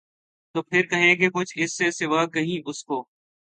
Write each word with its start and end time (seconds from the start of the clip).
تو 0.55 0.61
پھر 0.61 0.85
کہیں 0.85 1.15
کہ 1.15 1.29
کچھ 1.29 1.53
اِس 1.57 1.77
سے 1.77 1.91
سوا 1.91 2.25
کہیں 2.25 2.57
اُس 2.65 2.83
کو 2.83 3.03